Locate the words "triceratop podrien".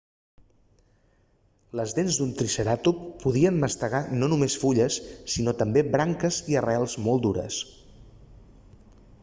2.39-3.61